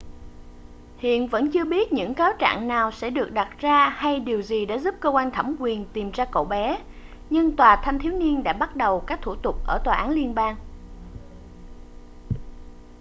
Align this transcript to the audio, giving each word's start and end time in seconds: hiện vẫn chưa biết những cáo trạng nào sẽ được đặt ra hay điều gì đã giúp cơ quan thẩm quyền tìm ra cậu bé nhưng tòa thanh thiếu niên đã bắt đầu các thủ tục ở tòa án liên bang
hiện 0.97 1.27
vẫn 1.27 1.51
chưa 1.51 1.65
biết 1.65 1.93
những 1.93 2.13
cáo 2.13 2.31
trạng 2.39 2.67
nào 2.67 2.91
sẽ 2.91 3.09
được 3.09 3.31
đặt 3.33 3.49
ra 3.59 3.89
hay 3.89 4.19
điều 4.19 4.41
gì 4.41 4.65
đã 4.65 4.77
giúp 4.77 4.95
cơ 4.99 5.09
quan 5.09 5.31
thẩm 5.31 5.55
quyền 5.59 5.85
tìm 5.93 6.11
ra 6.11 6.25
cậu 6.25 6.45
bé 6.45 6.77
nhưng 7.29 7.55
tòa 7.55 7.75
thanh 7.83 7.99
thiếu 7.99 8.11
niên 8.13 8.43
đã 8.43 8.53
bắt 8.53 8.75
đầu 8.75 8.99
các 8.99 9.21
thủ 9.21 9.35
tục 9.35 9.55
ở 9.67 9.77
tòa 9.85 9.95
án 9.95 10.09
liên 10.09 10.35
bang 10.35 10.55